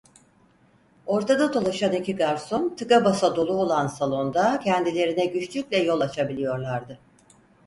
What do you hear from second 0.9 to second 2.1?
Ortada dolaşan